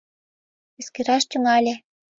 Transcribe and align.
Эскераш 0.79 1.23
тӱҥале. 1.31 1.73